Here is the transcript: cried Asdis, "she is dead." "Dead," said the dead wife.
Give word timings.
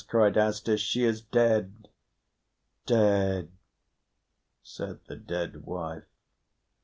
cried 0.07 0.35
Asdis, 0.35 0.79
"she 0.79 1.03
is 1.03 1.21
dead." 1.21 1.87
"Dead," 2.87 3.51
said 4.63 4.99
the 5.05 5.15
dead 5.15 5.63
wife. 5.63 6.05